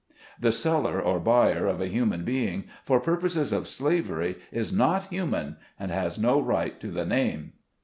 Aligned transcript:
The 0.39 0.51
seller 0.51 0.99
or 0.99 1.19
buyer 1.19 1.67
of 1.67 1.79
a 1.79 1.85
human 1.85 2.23
being, 2.23 2.63
for 2.83 2.99
purposes 2.99 3.51
of 3.53 3.67
slavery, 3.67 4.37
is 4.51 4.73
not 4.73 5.09
human, 5.13 5.57
and 5.79 5.91
has 5.91 6.17
no 6.17 6.41
right 6.41 6.79
to 6.79 6.87
the 6.87 7.05
name. 7.05 7.53